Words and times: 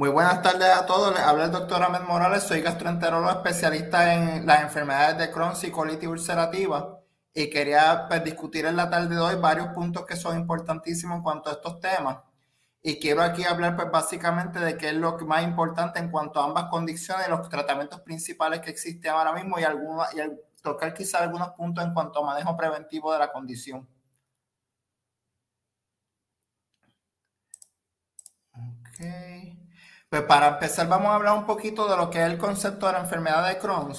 Muy 0.00 0.08
buenas 0.08 0.40
tardes 0.40 0.70
a 0.70 0.86
todos. 0.86 1.12
Les 1.12 1.22
habla 1.22 1.44
el 1.44 1.52
doctor 1.52 1.82
Ahmed 1.82 2.00
Morales. 2.08 2.44
Soy 2.44 2.62
gastroenterólogo 2.62 3.30
especialista 3.32 4.14
en 4.14 4.46
las 4.46 4.62
enfermedades 4.62 5.18
de 5.18 5.30
Crohn 5.30 5.52
y 5.62 5.70
colitis 5.70 6.08
ulcerativa. 6.08 7.02
Y 7.34 7.50
quería 7.50 8.06
pues, 8.08 8.24
discutir 8.24 8.64
en 8.64 8.76
la 8.76 8.88
tarde 8.88 9.14
de 9.14 9.20
hoy 9.20 9.34
varios 9.34 9.68
puntos 9.74 10.06
que 10.06 10.16
son 10.16 10.38
importantísimos 10.38 11.18
en 11.18 11.22
cuanto 11.22 11.50
a 11.50 11.52
estos 11.52 11.80
temas. 11.80 12.16
Y 12.82 12.98
quiero 12.98 13.20
aquí 13.20 13.44
hablar 13.44 13.76
pues 13.76 13.90
básicamente 13.90 14.58
de 14.58 14.78
qué 14.78 14.88
es 14.88 14.94
lo 14.94 15.18
más 15.18 15.42
importante 15.44 15.98
en 15.98 16.10
cuanto 16.10 16.40
a 16.40 16.44
ambas 16.44 16.70
condiciones, 16.70 17.28
los 17.28 17.46
tratamientos 17.50 18.00
principales 18.00 18.60
que 18.60 18.70
existen 18.70 19.10
ahora 19.10 19.34
mismo 19.34 19.58
y, 19.58 19.64
y 19.64 20.62
tocar 20.62 20.94
quizá 20.94 21.18
algunos 21.18 21.50
puntos 21.50 21.84
en 21.84 21.92
cuanto 21.92 22.20
a 22.20 22.24
manejo 22.24 22.56
preventivo 22.56 23.12
de 23.12 23.18
la 23.18 23.30
condición. 23.30 23.86
Ok. 28.54 29.39
Pues 30.10 30.22
para 30.22 30.48
empezar 30.48 30.88
vamos 30.88 31.12
a 31.12 31.14
hablar 31.14 31.38
un 31.38 31.46
poquito 31.46 31.88
de 31.88 31.96
lo 31.96 32.10
que 32.10 32.18
es 32.18 32.28
el 32.28 32.36
concepto 32.36 32.88
de 32.88 32.94
la 32.94 32.98
enfermedad 32.98 33.46
de 33.46 33.58
Crohn. 33.58 33.92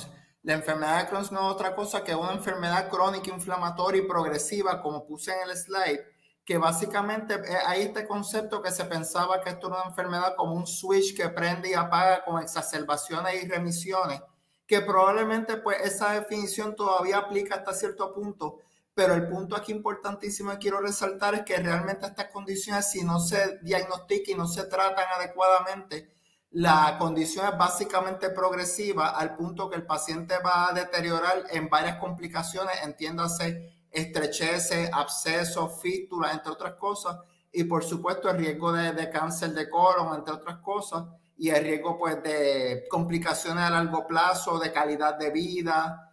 La 0.43 0.55
enfermedad 0.55 1.01
de 1.01 1.07
Crohn 1.07 1.25
no 1.31 1.47
es 1.47 1.53
otra 1.55 1.73
cosa 1.73 2.03
que 2.03 2.13
una 2.13 2.33
enfermedad 2.33 2.89
crónica, 2.89 3.33
inflamatoria 3.33 4.01
y 4.01 4.05
progresiva, 4.05 4.81
como 4.81 5.05
puse 5.05 5.31
en 5.31 5.49
el 5.49 5.55
slide, 5.55 6.01
que 6.43 6.57
básicamente 6.57 7.35
eh, 7.35 7.57
hay 7.65 7.83
este 7.83 8.05
concepto 8.05 8.61
que 8.61 8.71
se 8.71 8.83
pensaba 8.83 9.39
que 9.39 9.51
esto 9.51 9.67
era 9.67 9.77
una 9.77 9.89
enfermedad 9.89 10.35
como 10.35 10.53
un 10.53 10.67
switch 10.67 11.15
que 11.15 11.29
prende 11.29 11.69
y 11.69 11.75
apaga 11.75 12.25
con 12.25 12.41
exacerbaciones 12.41 13.41
y 13.41 13.47
remisiones, 13.47 14.21
que 14.67 14.81
probablemente 14.81 15.55
pues 15.55 15.79
esa 15.79 16.11
definición 16.11 16.75
todavía 16.75 17.19
aplica 17.19 17.55
hasta 17.55 17.73
cierto 17.73 18.13
punto, 18.13 18.57
pero 18.93 19.13
el 19.13 19.27
punto 19.27 19.55
aquí 19.55 19.71
importantísimo 19.71 20.51
que 20.51 20.57
quiero 20.57 20.81
resaltar 20.81 21.35
es 21.35 21.41
que 21.43 21.57
realmente 21.57 22.05
estas 22.05 22.27
condiciones 22.27 22.89
si 22.89 23.03
no 23.03 23.19
se 23.19 23.59
diagnostican 23.61 24.35
y 24.35 24.37
no 24.37 24.47
se 24.47 24.65
tratan 24.65 25.05
adecuadamente, 25.17 26.11
la 26.51 26.97
condición 26.99 27.47
es 27.47 27.57
básicamente 27.57 28.29
progresiva 28.29 29.11
al 29.11 29.35
punto 29.35 29.69
que 29.69 29.77
el 29.77 29.85
paciente 29.85 30.35
va 30.45 30.69
a 30.69 30.73
deteriorar 30.73 31.45
en 31.49 31.69
varias 31.69 31.95
complicaciones, 31.95 32.75
entiéndase 32.83 33.85
estrecheces, 33.89 34.89
abscesos, 34.91 35.81
fístulas, 35.81 36.33
entre 36.33 36.51
otras 36.51 36.73
cosas, 36.73 37.17
y 37.53 37.63
por 37.63 37.83
supuesto 37.83 38.29
el 38.29 38.37
riesgo 38.37 38.71
de, 38.73 39.09
cáncer 39.09 39.53
de 39.53 39.69
colon, 39.69 40.13
entre 40.13 40.33
otras 40.33 40.57
cosas, 40.57 41.05
y 41.37 41.49
el 41.49 41.63
riesgo 41.63 41.97
pues 41.97 42.21
de 42.21 42.85
complicaciones 42.89 43.63
a 43.63 43.69
largo 43.69 44.05
plazo, 44.05 44.59
de 44.59 44.71
calidad 44.73 45.17
de 45.17 45.31
vida, 45.31 46.10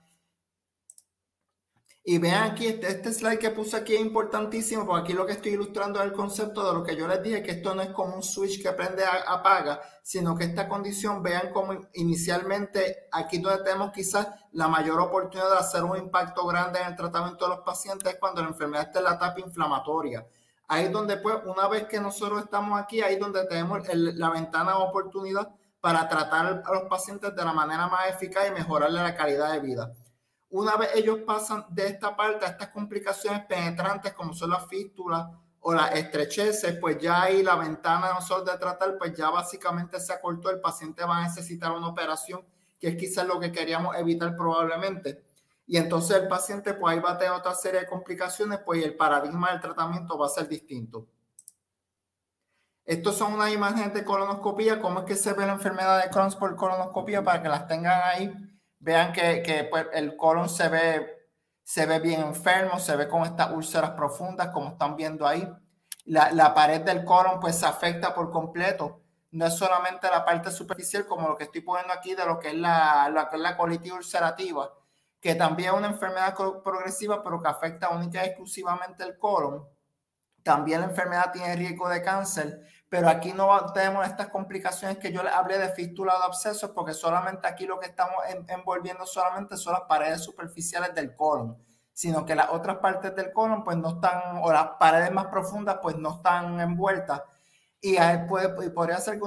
y 2.11 2.17
vean 2.17 2.53
aquí, 2.53 2.67
este, 2.67 2.89
este, 2.89 3.13
slide 3.13 3.39
que 3.39 3.51
puse 3.51 3.77
aquí 3.77 3.95
es 3.95 4.01
importantísimo, 4.01 4.87
porque 4.87 5.03
aquí 5.03 5.13
lo 5.13 5.27
que 5.27 5.33
estoy 5.33 5.53
ilustrando 5.53 6.01
es 6.01 6.07
el 6.07 6.15
concepto 6.15 6.67
de 6.67 6.73
lo 6.73 6.83
que 6.83 6.97
yo 6.97 7.07
les 7.07 7.23
dije, 7.23 7.43
que 7.43 7.51
esto 7.51 7.75
no 7.75 7.83
es 7.83 7.91
como 7.91 8.17
un 8.17 8.23
switch 8.23 8.63
que 8.63 8.73
prende 8.73 9.05
a, 9.05 9.31
apaga, 9.31 9.83
sino 10.03 10.35
que 10.35 10.45
esta 10.45 10.67
condición, 10.71 11.23
vean 11.23 11.53
como 11.53 11.75
inicialmente 11.93 13.09
aquí 13.13 13.41
donde 13.41 13.63
tenemos 13.63 13.93
quizás 13.93 14.27
la 14.53 14.69
mayor 14.69 14.99
oportunidad 15.01 15.51
de 15.51 15.59
hacer 15.59 15.85
un 15.85 15.99
impacto 15.99 16.47
grande 16.47 16.81
en 16.81 16.87
el 16.87 16.97
tratamiento 16.97 17.45
de 17.45 17.57
los 17.57 17.61
pacientes 17.63 18.15
es 18.15 18.19
cuando 18.19 18.41
la 18.41 18.49
enfermedad 18.49 18.87
está 18.87 19.01
en 19.01 19.05
la 19.05 19.15
etapa 19.17 19.41
inflamatoria. 19.41 20.27
Ahí 20.67 20.87
es 20.87 20.93
donde, 20.93 21.19
pues, 21.19 21.37
una 21.45 21.69
vez 21.69 21.89
que 21.89 22.01
nosotros 22.01 22.43
estamos 22.43 22.81
aquí, 22.81 23.03
ahí 23.03 23.17
es 23.17 23.21
donde 23.21 23.45
tenemos 23.45 23.87
la 23.93 24.31
ventana 24.31 24.71
de 24.71 24.79
oportunidad 24.79 25.51
para 25.79 26.09
tratar 26.09 26.63
a 26.65 26.73
los 26.73 26.85
pacientes 26.85 27.37
de 27.37 27.45
la 27.45 27.53
manera 27.53 27.87
más 27.87 28.09
eficaz 28.09 28.49
y 28.49 28.53
mejorarle 28.53 28.99
la 29.03 29.15
calidad 29.15 29.53
de 29.53 29.61
vida. 29.61 29.93
Una 30.51 30.77
vez 30.77 30.91
ellos 30.95 31.19
pasan 31.27 31.67
de 31.69 31.89
esta 31.89 32.17
parte 32.17 32.47
a 32.47 32.49
estas 32.49 32.69
complicaciones 32.69 33.45
penetrantes 33.45 34.15
como 34.15 34.33
son 34.33 34.51
las 34.51 34.67
fístulas 34.67 35.27
o 35.61 35.75
las 35.75 35.95
estrecheces, 35.95 36.79
pues 36.81 36.99
ya 36.99 37.23
ahí 37.23 37.43
la 37.43 37.57
ventana 37.57 38.15
nosotros 38.15 38.47
de 38.47 38.59
tratar, 38.59 38.97
pues 38.97 39.13
ya 39.15 39.29
básicamente 39.29 40.01
se 40.01 40.13
acortó, 40.13 40.49
el 40.51 40.61
paciente 40.61 41.05
va 41.05 41.19
a 41.19 41.23
necesitar 41.25 41.73
una 41.73 41.89
operación, 41.89 42.47
que 42.81 42.89
es 42.89 42.97
quizás 42.97 43.27
lo 43.27 43.39
que 43.39 43.53
queríamos 43.53 43.95
evitar 43.97 44.35
probablemente. 44.37 45.23
Y 45.67 45.77
entonces 45.77 46.17
el 46.17 46.29
paciente 46.29 46.73
pues 46.73 46.95
ahí 46.95 47.01
va 47.01 47.13
a 47.13 47.19
tener 47.19 47.35
otra 47.35 47.55
serie 47.55 47.81
de 47.81 47.87
complicaciones, 47.87 48.61
pues 48.65 48.83
el 48.83 48.97
paradigma 48.97 49.51
del 49.51 49.61
tratamiento 49.61 50.17
va 50.17 50.27
a 50.27 50.31
ser 50.31 50.49
distinto. 50.49 51.07
Estos 52.87 53.19
son 53.19 53.35
unas 53.35 53.53
imágenes 53.53 53.93
de 53.93 54.03
colonoscopía, 54.03 54.81
cómo 54.81 55.01
es 55.01 55.05
que 55.05 55.15
se 55.15 55.35
ve 55.35 55.45
la 55.45 55.53
enfermedad 55.53 56.03
de 56.03 56.09
Crohn 56.09 56.33
por 56.39 56.57
colonoscopía 56.57 57.23
para 57.23 57.43
que 57.43 57.49
las 57.51 57.67
tengan 57.67 58.01
ahí 58.03 58.48
vean 58.81 59.13
que, 59.13 59.67
pues, 59.71 59.87
el 59.93 60.17
colon 60.17 60.49
se 60.49 60.69
ve, 60.69 61.29
se 61.63 61.87
ve 61.87 61.99
bien 62.01 62.21
enfermo, 62.21 62.79
se 62.79 62.97
ve 62.97 63.09
con 63.09 63.25
estas 63.25 63.53
úlceras 63.53 63.91
profundas, 63.91 64.49
como 64.49 64.71
están 64.71 64.97
viendo 64.97 65.27
ahí. 65.27 65.49
La, 66.05 66.55
pared 66.55 66.81
del 66.81 67.05
colon 67.05 67.39
pues 67.39 67.59
se 67.59 67.67
afecta 67.67 68.15
por 68.15 68.31
completo. 68.31 69.03
No 69.31 69.45
es 69.45 69.55
solamente 69.55 70.09
la 70.09 70.25
parte 70.25 70.51
superficial, 70.51 71.07
como 71.07 71.29
lo 71.29 71.37
que 71.37 71.45
estoy 71.45 71.61
poniendo 71.61 71.93
aquí 71.93 72.15
de 72.15 72.25
lo 72.25 72.39
que 72.39 72.49
es 72.49 72.55
la, 72.55 73.11
la, 73.13 73.29
la 73.37 73.57
colitis 73.59 73.93
ulcerativa, 73.93 74.73
que 75.21 75.35
también 75.35 75.71
es 75.75 75.79
una 75.79 75.89
enfermedad 75.89 76.35
progresiva, 76.65 77.23
pero 77.23 77.43
que 77.43 77.49
afecta 77.49 77.91
única 77.91 78.25
y 78.25 78.29
exclusivamente 78.29 79.05
el 79.05 79.19
colon. 79.19 79.69
También 80.43 80.81
la 80.81 80.87
enfermedad 80.87 81.31
tiene 81.31 81.57
riesgo 81.57 81.91
de 81.91 82.03
cáncer 82.03 82.63
pero 82.89 83.09
aquí 83.09 83.33
no 83.33 83.73
tenemos 83.73 84.07
estas 84.07 84.29
complicaciones 84.29 84.99
que 84.99 85.13
yo 85.13 85.23
les 85.23 85.33
hablé 85.33 85.59
de 85.59 85.69
fístula 85.71 86.15
de 86.17 86.25
abscesos, 86.25 86.71
porque 86.71 86.95
solamente 86.95 87.47
aquí 87.47 87.67
lo 87.67 87.79
que 87.79 87.87
estamos 87.87 88.17
envolviendo 88.49 89.05
solamente 89.05 89.57
son 89.57 89.75
las 89.75 89.83
paredes 89.83 90.23
superficiales 90.23 90.95
del 90.95 91.15
colon, 91.15 91.59
sino 91.93 92.25
que 92.25 92.35
las 92.35 92.49
otras 92.51 92.79
partes 92.79 93.15
del 93.15 93.33
colon 93.33 93.63
pues 93.63 93.77
no 93.77 93.91
están, 93.91 94.39
o 94.43 94.53
las 94.53 94.71
paredes 94.81 95.13
más 95.13 95.27
profundas 95.27 95.79
pues 95.83 95.97
no 95.97 96.17
están 96.17 96.61
envueltas. 96.61 97.23
Y, 97.81 97.97
puede, 98.29 98.71
podría 98.71 98.99
ser 98.99 99.21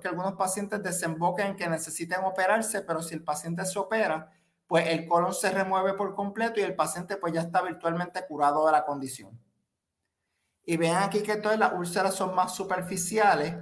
que 0.00 0.08
algunos 0.08 0.34
pacientes 0.34 0.82
desemboquen 0.82 1.48
en 1.48 1.56
que 1.56 1.68
necesiten 1.68 2.24
operarse, 2.24 2.82
pero 2.82 3.00
si 3.00 3.14
el 3.14 3.22
paciente 3.22 3.64
se 3.64 3.78
opera, 3.78 4.30
pues 4.66 4.88
el 4.88 5.06
colon 5.06 5.32
se 5.32 5.50
remueve 5.50 5.94
por 5.94 6.14
completo 6.14 6.60
y 6.60 6.64
el 6.64 6.74
paciente 6.74 7.16
pues 7.16 7.32
ya 7.32 7.42
está 7.42 7.62
virtualmente 7.62 8.26
curado 8.26 8.66
de 8.66 8.72
la 8.72 8.84
condición. 8.84 9.38
Y 10.66 10.76
vean 10.76 11.02
aquí 11.02 11.22
que 11.22 11.36
todas 11.36 11.58
las 11.58 11.72
úlceras 11.74 12.14
son 12.14 12.34
más 12.34 12.54
superficiales. 12.54 13.54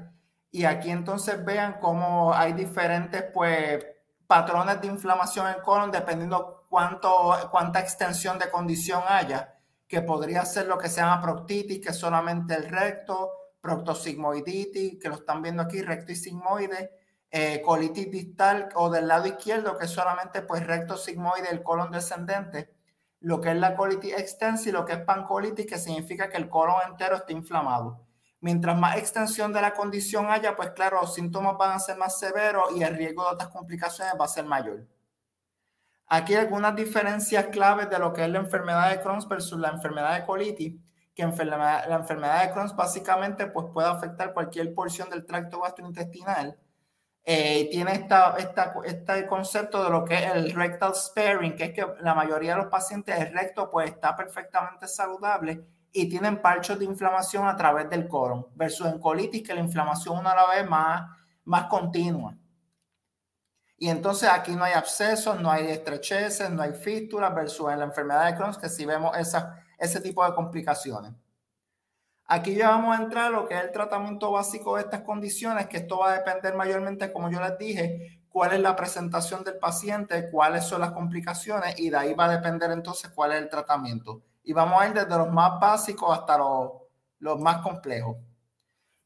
Y 0.51 0.65
aquí 0.65 0.91
entonces 0.91 1.45
vean 1.45 1.79
cómo 1.81 2.33
hay 2.35 2.53
diferentes 2.53 3.25
pues, 3.33 3.85
patrones 4.27 4.81
de 4.81 4.87
inflamación 4.87 5.49
en 5.49 5.63
colon 5.63 5.91
dependiendo 5.91 6.67
cuánto, 6.69 7.35
cuánta 7.51 7.81
extensión 7.81 8.39
de 8.39 8.51
condición 8.51 9.03
haya, 9.09 9.59
que 9.89 10.03
podría 10.03 10.45
ser 10.45 10.67
lo 10.67 10.79
que 10.79 10.89
se 10.89 11.01
llama 11.01 11.21
proctitis, 11.21 11.81
que 11.81 11.91
es 11.91 11.97
solamente 11.99 12.55
el 12.55 12.69
recto, 12.69 13.31
proctosigmoiditis, 13.61 14.99
que 15.01 15.09
lo 15.09 15.17
están 15.17 15.43
viendo 15.43 15.63
aquí, 15.63 15.83
recto 15.83 16.13
y 16.13 16.17
sigmoide, 16.17 16.99
eh, 17.31 17.63
colitis 17.63 18.11
distal 18.11 18.69
o 18.75 18.91
del 18.91 19.09
lado 19.09 19.27
izquierdo, 19.27 19.77
que 19.79 19.87
es 19.87 19.91
solamente 19.91 20.43
pues 20.43 20.67
recto 20.67 20.97
sigmoide, 20.97 21.51
el 21.51 21.63
colon 21.63 21.91
descendente 21.91 22.82
lo 23.23 23.41
que 23.41 23.51
es 23.51 23.57
la 23.57 23.77
colitis 23.77 24.15
extensa 24.19 24.69
y 24.69 24.73
lo 24.73 24.85
que 24.85 24.95
es 24.95 25.01
pancolitis, 25.01 25.67
que 25.67 25.79
significa 25.79 26.29
que 26.29 26.37
el 26.37 26.49
colon 26.49 26.77
entero 26.89 27.17
está 27.17 27.33
inflamado. 27.33 28.05
Mientras 28.41 28.77
más 28.77 28.97
extensión 28.97 29.53
de 29.53 29.63
la 29.63 29.73
condición 29.75 30.27
haya, 30.29 30.57
pues 30.57 30.71
claro, 30.71 31.01
los 31.01 31.15
síntomas 31.15 31.57
van 31.57 31.73
a 31.73 31.79
ser 31.79 31.97
más 31.97 32.19
severos 32.19 32.65
y 32.77 32.83
el 32.83 32.97
riesgo 32.97 33.23
de 33.23 33.35
otras 33.35 33.51
complicaciones 33.51 34.15
va 34.21 34.25
a 34.25 34.29
ser 34.29 34.45
mayor. 34.45 34.87
Aquí 36.09 36.35
hay 36.35 36.41
algunas 36.41 36.75
diferencias 36.75 37.47
claves 37.47 37.89
de 37.89 37.99
lo 37.99 38.13
que 38.13 38.25
es 38.25 38.29
la 38.29 38.41
enfermedad 38.41 38.91
de 38.91 39.01
Crohn 39.01 39.21
versus 39.29 39.59
la 39.59 39.71
enfermedad 39.71 40.19
de 40.19 40.27
colitis, 40.27 40.75
que 41.15 41.23
la 41.23 41.97
enfermedad 41.97 42.43
de 42.43 42.53
Crohn 42.53 42.77
básicamente 42.77 43.47
pues, 43.47 43.67
puede 43.73 43.89
afectar 43.89 44.35
cualquier 44.35 44.75
porción 44.75 45.09
del 45.09 45.25
tracto 45.25 45.61
gastrointestinal 45.61 46.59
eh, 47.25 47.69
tiene 47.71 47.93
esta, 47.93 48.35
esta, 48.37 48.75
este 48.85 49.27
concepto 49.27 49.85
de 49.85 49.91
lo 49.91 50.05
que 50.05 50.15
es 50.15 50.35
el 50.35 50.53
rectal 50.53 50.95
sparing, 50.95 51.55
que 51.55 51.65
es 51.67 51.73
que 51.73 51.87
la 52.01 52.15
mayoría 52.15 52.53
de 52.53 52.63
los 52.63 52.71
pacientes 52.71 53.19
el 53.19 53.33
recto 53.33 53.71
pues 53.71 53.91
está 53.91 54.17
perfectamente 54.17 54.89
saludable 54.89 55.65
y 55.93 56.09
tienen 56.09 56.41
parchos 56.43 56.79
de 56.79 56.85
inflamación 56.85 57.47
a 57.47 57.57
través 57.57 57.89
del 57.91 58.09
colon, 58.09 58.47
versus 58.55 58.87
en 58.87 58.99
colitis 58.99 59.43
que 59.47 59.55
la 59.55 59.61
inflamación 59.61 60.19
una 60.19 60.35
la 60.35 60.47
vez 60.47 60.69
más, 60.69 61.11
más 61.45 61.67
continua. 61.67 62.35
Y 63.77 63.89
entonces 63.89 64.29
aquí 64.29 64.55
no 64.55 64.65
hay 64.65 64.73
abscesos, 64.75 65.41
no 65.41 65.51
hay 65.51 65.67
estrecheces, 65.67 66.49
no 66.51 66.63
hay 66.63 66.73
fístulas, 66.73 67.35
versus 67.35 67.71
en 67.71 67.81
la 67.81 67.85
enfermedad 67.85 68.27
de 68.27 68.37
Crohn 68.37 68.55
que 68.55 68.69
sí 68.69 68.87
vemos 68.87 69.17
esa, 69.19 69.63
ese 69.79 70.01
tipo 70.01 70.25
de 70.25 70.35
complicaciones. 70.35 71.13
Aquí 72.27 72.55
ya 72.55 72.71
vamos 72.71 72.99
a 72.99 73.03
entrar 73.03 73.27
a 73.27 73.31
lo 73.31 73.47
que 73.47 73.55
es 73.55 73.63
el 73.63 73.73
tratamiento 73.73 74.31
básico 74.31 74.77
de 74.77 74.83
estas 74.83 75.03
condiciones, 75.03 75.67
que 75.67 75.79
esto 75.79 75.99
va 75.99 76.13
a 76.13 76.19
depender 76.19 76.55
mayormente, 76.55 77.13
como 77.13 77.31
yo 77.31 77.41
les 77.41 77.59
dije, 77.59 78.23
cuál 78.33 78.55
es 78.55 78.61
la 78.61 78.75
presentación 78.75 79.45
del 79.45 79.59
paciente, 79.59 80.31
cuáles 80.31 80.65
son 80.65 80.81
las 80.81 80.93
complicaciones 80.93 81.79
y 81.79 81.91
de 81.91 81.97
ahí 81.97 82.15
va 82.15 82.25
a 82.25 82.37
depender 82.37 82.71
entonces 82.71 83.11
cuál 83.11 83.33
es 83.33 83.43
el 83.43 83.49
tratamiento. 83.49 84.23
Y 84.43 84.53
vamos 84.53 84.81
a 84.81 84.89
ir 84.89 84.95
desde 84.95 85.17
los 85.17 85.31
más 85.31 85.61
básicos 85.61 86.19
hasta 86.19 86.39
los, 86.39 86.71
los 87.19 87.39
más 87.39 87.59
complejos. 87.59 88.17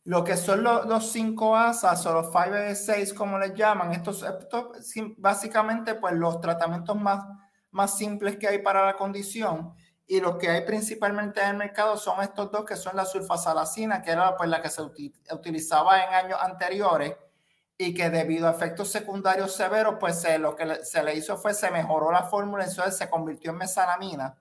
Lo 0.04 0.22
que 0.22 0.36
son 0.36 0.62
los, 0.62 0.86
los 0.86 1.10
cinco 1.10 1.56
ASAs 1.56 2.06
o 2.06 2.12
los 2.12 2.32
5 2.32 3.18
como 3.18 3.38
les 3.40 3.54
llaman, 3.54 3.90
estos, 3.90 4.22
estos, 4.22 4.66
básicamente 5.16 5.96
pues 5.96 6.14
los 6.14 6.40
tratamientos 6.40 6.94
más, 6.96 7.26
más 7.72 7.98
simples 7.98 8.36
que 8.36 8.46
hay 8.46 8.58
para 8.58 8.86
la 8.86 8.96
condición 8.96 9.74
y 10.06 10.20
los 10.20 10.36
que 10.36 10.50
hay 10.50 10.64
principalmente 10.64 11.40
en 11.42 11.48
el 11.48 11.56
mercado 11.56 11.96
son 11.96 12.22
estos 12.22 12.50
dos 12.50 12.64
que 12.64 12.76
son 12.76 12.96
la 12.96 13.04
sulfasalacina, 13.04 14.02
que 14.02 14.12
era 14.12 14.36
pues 14.36 14.48
la 14.48 14.62
que 14.62 14.70
se 14.70 14.82
utilizaba 14.82 16.04
en 16.04 16.14
años 16.14 16.38
anteriores 16.40 17.16
y 17.78 17.92
que 17.92 18.08
debido 18.08 18.48
a 18.48 18.52
efectos 18.52 18.90
secundarios 18.90 19.54
severos, 19.54 19.96
pues 19.98 20.24
lo 20.38 20.56
que 20.56 20.84
se 20.84 21.02
le 21.02 21.14
hizo 21.14 21.36
fue 21.36 21.54
se 21.54 21.70
mejoró 21.70 22.10
la 22.12 22.22
fórmula, 22.22 22.64
entonces 22.64 22.96
se 22.96 23.10
convirtió 23.10 23.50
en 23.50 23.58
mesalamina. 23.58 24.38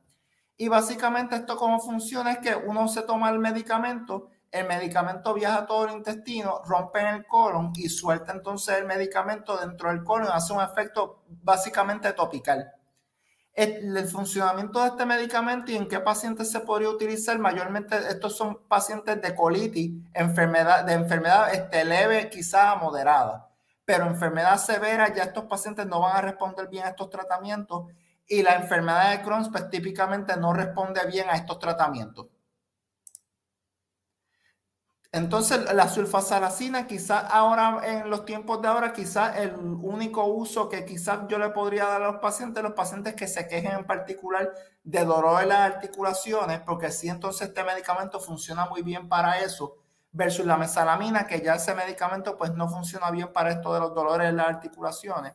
Y 0.57 0.69
básicamente 0.69 1.35
esto 1.35 1.57
cómo 1.57 1.79
funciona 1.79 2.31
es 2.31 2.37
que 2.37 2.55
uno 2.55 2.87
se 2.87 3.01
toma 3.01 3.29
el 3.29 3.39
medicamento 3.39 4.29
el 4.55 4.67
medicamento 4.67 5.33
viaja 5.33 5.59
a 5.59 5.65
todo 5.65 5.85
el 5.85 5.95
intestino, 5.95 6.61
rompe 6.65 7.01
en 7.01 7.07
el 7.07 7.25
colon 7.27 7.73
y 7.75 7.89
suelta 7.89 8.31
entonces 8.31 8.77
el 8.77 8.85
medicamento 8.85 9.57
dentro 9.57 9.89
del 9.89 10.01
colon, 10.01 10.29
hace 10.31 10.53
un 10.53 10.61
efecto 10.61 11.23
básicamente 11.27 12.13
topical. 12.13 12.71
El, 13.55 14.05
funcionamiento 14.07 14.81
de 14.81 14.87
este 14.89 15.05
medicamento 15.05 15.71
y 15.71 15.77
en 15.77 15.87
qué 15.87 15.99
pacientes 16.01 16.51
se 16.51 16.59
podría 16.59 16.89
utilizar, 16.89 17.39
mayormente 17.39 17.95
estos 18.09 18.35
son 18.35 18.59
pacientes 18.67 19.21
de 19.21 19.33
colitis, 19.33 19.91
enfermedad, 20.13 20.83
de 20.83 20.93
enfermedad 20.93 21.53
este, 21.53 21.85
leve, 21.85 22.29
quizá 22.29 22.75
moderada, 22.75 23.49
pero 23.85 24.07
enfermedad 24.07 24.57
severa, 24.57 25.13
ya 25.13 25.23
estos 25.23 25.45
pacientes 25.45 25.85
no 25.85 26.01
van 26.01 26.17
a 26.17 26.21
responder 26.21 26.67
bien 26.67 26.85
a 26.85 26.89
estos 26.89 27.09
tratamientos 27.09 27.85
y 28.27 28.41
la 28.41 28.55
enfermedad 28.55 29.11
de 29.11 29.23
Crohn 29.23 29.51
pues, 29.51 29.69
típicamente 29.69 30.35
no 30.37 30.51
responde 30.51 31.01
bien 31.07 31.29
a 31.29 31.35
estos 31.35 31.59
tratamientos. 31.59 32.27
Entonces, 35.15 35.73
la 35.73 35.87
sulfasalacina, 35.87 36.87
quizás 36.87 37.23
ahora, 37.29 37.79
en 37.85 38.09
los 38.09 38.25
tiempos 38.25 38.61
de 38.61 38.67
ahora, 38.67 38.91
quizás 38.91 39.37
el 39.37 39.55
único 39.55 40.25
uso 40.25 40.67
que 40.67 40.83
quizás 40.83 41.19
yo 41.29 41.39
le 41.39 41.51
podría 41.51 41.85
dar 41.85 42.01
a 42.01 42.11
los 42.11 42.17
pacientes, 42.17 42.61
los 42.61 42.73
pacientes 42.73 43.13
que 43.15 43.25
se 43.25 43.47
quejen 43.47 43.71
en 43.71 43.85
particular 43.85 44.51
de 44.83 45.05
dolor 45.05 45.41
en 45.41 45.47
las 45.47 45.73
articulaciones, 45.73 46.59
porque 46.59 46.91
sí, 46.91 47.07
entonces 47.07 47.47
este 47.47 47.63
medicamento 47.63 48.19
funciona 48.19 48.65
muy 48.65 48.81
bien 48.81 49.07
para 49.07 49.39
eso, 49.39 49.77
versus 50.11 50.45
la 50.45 50.57
mesalamina, 50.57 51.25
que 51.25 51.39
ya 51.39 51.55
ese 51.55 51.73
medicamento 51.73 52.35
pues 52.35 52.53
no 52.53 52.67
funciona 52.67 53.09
bien 53.09 53.31
para 53.31 53.51
esto 53.51 53.73
de 53.73 53.79
los 53.79 53.95
dolores 53.95 54.27
en 54.27 54.35
las 54.35 54.47
articulaciones. 54.47 55.33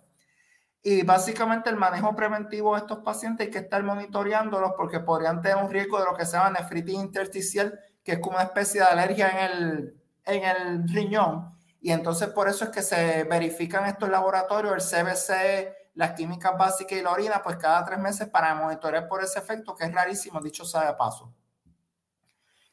Y 0.83 1.05
básicamente 1.05 1.71
el 1.71 1.77
manejo 1.77 2.15
preventivo 2.15 2.75
de 2.75 2.81
estos 2.81 2.99
pacientes 2.99 3.47
hay 3.47 3.51
que 3.51 3.61
estar 3.61 3.83
monitoreándolos 3.83 4.73
porque 4.77 5.01
podrían 5.01 5.41
tener 5.41 5.57
un 5.57 5.71
riesgo 5.71 5.99
de 5.99 6.05
lo 6.05 6.15
que 6.15 6.27
se 6.27 6.37
llama 6.37 6.51
nefritis 6.51 6.97
intersticial, 6.97 7.81
que 8.11 8.15
es 8.15 8.21
como 8.23 8.39
una 8.39 8.47
especie 8.47 8.81
de 8.81 8.89
alergia 8.89 9.29
en 9.29 9.39
el, 9.39 10.03
en 10.25 10.43
el 10.43 10.89
riñón. 10.89 11.57
Y 11.81 11.93
entonces 11.93 12.29
por 12.31 12.49
eso 12.49 12.65
es 12.65 12.71
que 12.71 12.83
se 12.83 13.23
verifican 13.23 13.87
estos 13.87 14.09
laboratorios, 14.09 14.93
el 14.93 15.05
CBC, 15.05 15.93
las 15.95 16.15
químicas 16.15 16.59
básicas 16.59 16.99
y 16.99 17.03
la 17.03 17.13
orina, 17.13 17.41
pues 17.41 17.57
cada 17.57 17.85
tres 17.85 18.01
meses 18.01 18.29
para 18.29 18.53
monitorear 18.57 19.07
por 19.07 19.23
ese 19.23 19.39
efecto, 19.39 19.77
que 19.77 19.85
es 19.85 19.95
rarísimo, 19.95 20.41
dicho 20.41 20.65
sea 20.65 20.87
de 20.87 20.95
paso. 20.95 21.33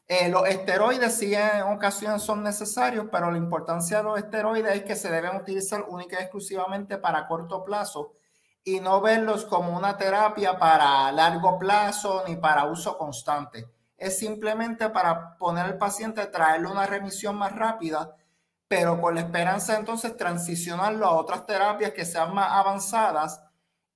Eh, 0.08 0.28
los 0.30 0.48
esteroides 0.48 1.14
sí 1.14 1.36
en 1.36 1.62
ocasiones 1.72 2.24
son 2.24 2.42
necesarios, 2.42 3.06
pero 3.12 3.30
la 3.30 3.38
importancia 3.38 3.98
de 3.98 4.04
los 4.06 4.18
esteroides 4.18 4.76
es 4.76 4.84
que 4.86 4.96
se 4.96 5.12
deben 5.12 5.36
utilizar 5.36 5.86
única 5.88 6.20
y 6.20 6.24
exclusivamente 6.24 6.98
para 6.98 7.28
corto 7.28 7.64
plazo 7.64 8.16
y 8.64 8.80
no 8.80 9.02
verlos 9.02 9.46
como 9.46 9.78
una 9.78 9.98
terapia 9.98 10.58
para 10.58 11.12
largo 11.12 11.60
plazo 11.60 12.24
ni 12.28 12.38
para 12.38 12.66
uso 12.66 12.98
constante 12.98 13.77
es 13.98 14.20
simplemente 14.20 14.90
para 14.90 15.38
poner 15.38 15.66
al 15.66 15.78
paciente, 15.78 16.26
traerle 16.28 16.68
una 16.68 16.86
remisión 16.86 17.36
más 17.36 17.54
rápida, 17.56 18.16
pero 18.68 19.02
con 19.02 19.16
la 19.16 19.22
esperanza 19.22 19.78
entonces 19.78 20.16
transicionarlo 20.16 21.06
a 21.06 21.16
otras 21.16 21.46
terapias 21.46 21.94
que 21.94 22.06
sean 22.06 22.34
más 22.34 22.52
avanzadas 22.52 23.42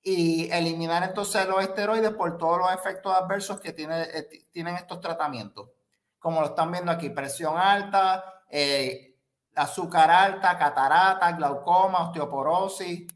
y 0.02 0.50
eliminar 0.50 1.04
entonces 1.04 1.46
los 1.46 1.62
esteroides 1.62 2.10
por 2.12 2.36
todos 2.36 2.58
los 2.58 2.72
efectos 2.72 3.14
adversos 3.14 3.60
que 3.60 3.72
tiene, 3.72 4.02
eh, 4.02 4.28
tienen 4.50 4.74
estos 4.74 5.00
tratamientos. 5.00 5.70
Como 6.18 6.40
lo 6.40 6.48
están 6.48 6.72
viendo 6.72 6.90
aquí, 6.90 7.10
presión 7.10 7.56
alta, 7.56 8.24
eh, 8.48 9.16
azúcar 9.54 10.10
alta, 10.10 10.58
catarata, 10.58 11.32
glaucoma, 11.32 12.08
osteoporosis, 12.08 13.06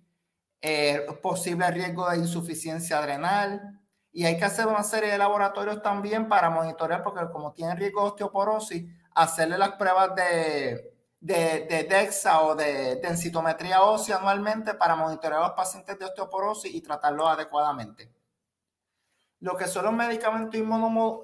eh, 0.60 1.06
posible 1.22 1.70
riesgo 1.70 2.08
de 2.10 2.18
insuficiencia 2.18 2.98
adrenal, 2.98 3.80
y 4.16 4.24
hay 4.24 4.38
que 4.38 4.46
hacer 4.46 4.66
una 4.66 4.82
serie 4.82 5.12
de 5.12 5.18
laboratorios 5.18 5.82
también 5.82 6.26
para 6.26 6.48
monitorear, 6.48 7.02
porque 7.02 7.30
como 7.30 7.52
tienen 7.52 7.76
riesgo 7.76 8.00
de 8.00 8.08
osteoporosis, 8.08 8.82
hacerle 9.14 9.58
las 9.58 9.72
pruebas 9.72 10.14
de, 10.14 10.94
de, 11.20 11.86
DEXA 11.86 12.40
o 12.40 12.54
de 12.54 12.96
densitometría 12.96 13.82
ósea 13.82 14.16
anualmente 14.16 14.72
para 14.72 14.96
monitorear 14.96 15.42
a 15.42 15.48
los 15.48 15.54
pacientes 15.54 15.98
de 15.98 16.06
osteoporosis 16.06 16.74
y 16.74 16.80
tratarlos 16.80 17.28
adecuadamente. 17.28 18.10
Lo 19.40 19.54
que 19.54 19.66
son 19.66 19.84
los 19.84 19.92
medicamentos 19.92 20.58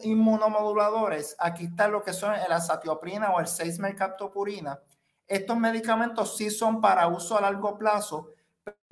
inmunomoduladores, 0.03 1.35
aquí 1.39 1.65
está 1.65 1.89
lo 1.89 2.03
que 2.03 2.13
son 2.13 2.35
el 2.35 2.53
azatioprina 2.53 3.31
o 3.31 3.41
el 3.41 3.47
6-mercaptopurina. 3.47 4.81
Estos 5.27 5.57
medicamentos 5.57 6.37
sí 6.37 6.51
son 6.51 6.83
para 6.83 7.09
uso 7.09 7.39
a 7.39 7.41
largo 7.41 7.79
plazo, 7.79 8.29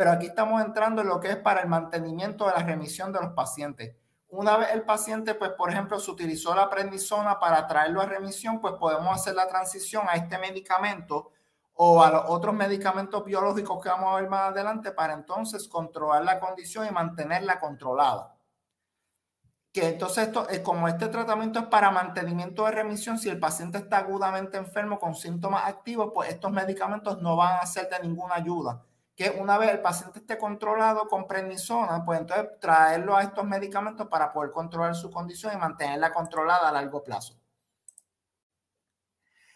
pero 0.00 0.12
aquí 0.12 0.26
estamos 0.26 0.62
entrando 0.62 1.02
en 1.02 1.08
lo 1.08 1.20
que 1.20 1.28
es 1.28 1.36
para 1.36 1.60
el 1.60 1.68
mantenimiento 1.68 2.46
de 2.46 2.52
la 2.52 2.62
remisión 2.62 3.12
de 3.12 3.20
los 3.20 3.32
pacientes. 3.32 3.96
Una 4.28 4.56
vez 4.56 4.70
el 4.72 4.82
paciente, 4.82 5.34
pues, 5.34 5.50
por 5.50 5.70
ejemplo, 5.70 5.98
se 5.98 6.10
utilizó 6.10 6.54
la 6.54 6.70
prednisona 6.70 7.38
para 7.38 7.66
traerlo 7.66 8.00
a 8.00 8.06
remisión, 8.06 8.60
pues 8.60 8.74
podemos 8.74 9.14
hacer 9.14 9.34
la 9.34 9.48
transición 9.48 10.06
a 10.08 10.14
este 10.14 10.38
medicamento 10.38 11.32
o 11.74 12.02
a 12.02 12.10
los 12.10 12.24
otros 12.28 12.54
medicamentos 12.54 13.24
biológicos 13.24 13.82
que 13.82 13.88
vamos 13.88 14.12
a 14.12 14.20
ver 14.20 14.30
más 14.30 14.52
adelante 14.52 14.92
para 14.92 15.14
entonces 15.14 15.66
controlar 15.68 16.24
la 16.24 16.38
condición 16.38 16.86
y 16.86 16.90
mantenerla 16.90 17.58
controlada. 17.58 18.36
Que 19.72 19.88
entonces 19.88 20.28
esto, 20.28 20.48
es 20.48 20.60
como 20.60 20.88
este 20.88 21.08
tratamiento 21.08 21.60
es 21.60 21.66
para 21.66 21.90
mantenimiento 21.90 22.64
de 22.64 22.72
remisión, 22.72 23.18
si 23.18 23.28
el 23.28 23.38
paciente 23.38 23.78
está 23.78 23.98
agudamente 23.98 24.56
enfermo 24.56 24.98
con 24.98 25.14
síntomas 25.14 25.66
activos, 25.66 26.10
pues 26.14 26.30
estos 26.30 26.50
medicamentos 26.50 27.20
no 27.22 27.36
van 27.36 27.60
a 27.60 27.66
ser 27.66 27.88
de 27.88 28.00
ninguna 28.00 28.36
ayuda 28.36 28.82
que 29.20 29.28
una 29.28 29.58
vez 29.58 29.68
el 29.68 29.82
paciente 29.82 30.20
esté 30.20 30.38
controlado 30.38 31.06
con 31.06 31.26
prednisona, 31.26 32.02
pues 32.06 32.20
entonces 32.20 32.58
traerlo 32.58 33.14
a 33.14 33.22
estos 33.22 33.44
medicamentos 33.44 34.08
para 34.08 34.32
poder 34.32 34.50
controlar 34.50 34.94
su 34.94 35.10
condición 35.10 35.52
y 35.52 35.58
mantenerla 35.58 36.14
controlada 36.14 36.70
a 36.70 36.72
largo 36.72 37.04
plazo. 37.04 37.38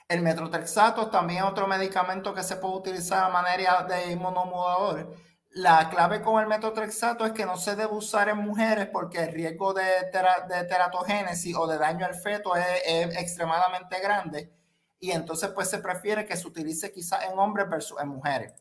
El 0.07 0.21
metrotrexato 0.21 1.09
también 1.09 1.45
otro 1.45 1.67
medicamento 1.67 2.35
que 2.35 2.43
se 2.43 2.57
puede 2.57 2.75
utilizar 2.75 3.25
a 3.25 3.31
manera 3.31 3.85
de 3.85 4.13
inmunomodulador. 4.13 5.17
La 5.53 5.89
clave 5.89 6.21
con 6.21 6.43
el 6.43 6.47
metotrexato 6.47 7.25
es 7.25 7.33
que 7.33 7.47
no 7.47 7.57
se 7.57 7.75
debe 7.75 7.95
usar 7.95 8.29
en 8.29 8.37
mujeres 8.37 8.91
porque 8.93 9.21
el 9.21 9.33
riesgo 9.33 9.73
de, 9.73 10.11
teratogénesis 10.69 11.57
o 11.57 11.67
de 11.67 11.79
daño 11.79 12.05
al 12.05 12.15
feto 12.15 12.55
es, 12.55 12.67
es, 12.85 13.17
extremadamente 13.17 13.99
grande 13.99 14.53
y 15.01 15.13
entonces 15.13 15.49
pues 15.55 15.71
se 15.71 15.79
prefiere 15.79 16.27
que 16.27 16.37
se 16.37 16.47
utilice 16.47 16.93
quizás 16.93 17.25
en 17.25 17.39
hombres 17.39 17.67
versus 17.67 17.99
en 17.99 18.09
mujeres. 18.09 18.53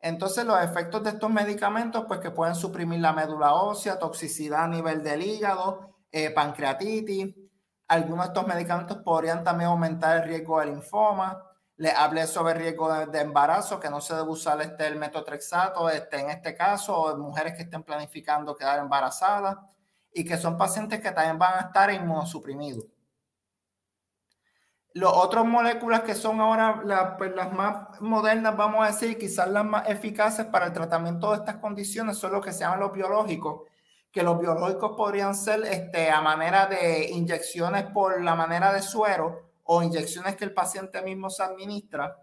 Entonces, 0.00 0.46
los 0.46 0.62
efectos 0.62 1.02
de 1.04 1.10
estos 1.10 1.30
medicamentos, 1.30 2.04
pues 2.08 2.20
que 2.20 2.30
pueden 2.30 2.54
suprimir 2.54 3.00
la 3.00 3.12
médula 3.12 3.54
ósea, 3.54 3.98
toxicidad 3.98 4.64
a 4.64 4.68
nivel 4.68 5.02
del 5.02 5.22
hígado, 5.22 5.94
eh, 6.10 6.30
pancreatitis. 6.30 7.34
Algunos 7.88 8.26
de 8.26 8.28
estos 8.28 8.46
medicamentos 8.46 8.98
podrían 8.98 9.44
también 9.44 9.70
aumentar 9.70 10.16
el 10.18 10.28
riesgo 10.28 10.60
de 10.60 10.66
linfoma. 10.66 11.44
Le 11.76 11.90
hablé 11.90 12.26
sobre 12.26 12.54
el 12.54 12.60
riesgo 12.60 13.06
de, 13.06 13.20
embarazo, 13.20 13.78
que 13.78 13.90
no 13.90 14.00
se 14.00 14.14
debe 14.14 14.28
usar 14.30 14.60
este, 14.62 14.86
el 14.86 14.96
metotrexato 14.96 15.88
este, 15.90 16.20
en 16.20 16.30
este 16.30 16.54
caso, 16.54 16.98
o 16.98 17.16
mujeres 17.18 17.54
que 17.54 17.62
estén 17.62 17.82
planificando 17.82 18.56
quedar 18.56 18.78
embarazadas 18.78 19.56
y 20.12 20.24
que 20.24 20.36
son 20.36 20.56
pacientes 20.56 21.00
que 21.00 21.12
también 21.12 21.38
van 21.38 21.54
a 21.54 21.66
estar 21.66 21.92
inmunosuprimidos. 21.92 22.86
Los 24.92 25.12
otros 25.14 25.46
moléculas 25.46 26.00
que 26.00 26.16
son 26.16 26.40
ahora 26.40 27.14
pues, 27.16 27.34
las 27.36 27.52
más 27.52 28.00
modernas, 28.00 28.56
vamos 28.56 28.84
a 28.84 28.88
decir, 28.88 29.16
quizás 29.18 29.48
las 29.48 29.64
más 29.64 29.88
eficaces 29.88 30.46
para 30.46 30.66
el 30.66 30.72
tratamiento 30.72 31.30
de 31.30 31.36
estas 31.36 31.58
condiciones 31.58 32.18
son 32.18 32.32
los 32.32 32.44
que 32.44 32.52
se 32.52 32.60
llaman 32.60 32.80
los 32.80 32.92
biológicos, 32.92 33.68
que 34.10 34.24
los 34.24 34.40
biológicos 34.40 34.96
podrían 34.96 35.36
ser 35.36 35.64
este, 35.64 36.10
a 36.10 36.20
manera 36.20 36.66
de 36.66 37.08
inyecciones 37.08 37.84
por 37.92 38.20
la 38.20 38.34
manera 38.34 38.72
de 38.72 38.82
suero 38.82 39.52
o 39.62 39.80
inyecciones 39.84 40.34
que 40.34 40.44
el 40.44 40.52
paciente 40.52 41.00
mismo 41.02 41.30
se 41.30 41.44
administra. 41.44 42.16